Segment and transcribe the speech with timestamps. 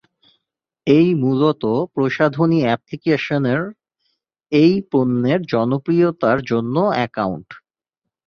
[0.87, 1.63] এই মূলত
[1.95, 3.61] প্রসাধনী অ্যাপ্লিকেশনের
[4.51, 7.49] এই পণ্যের জনপ্রিয়তার জন্য অ্যাকাউন্ট।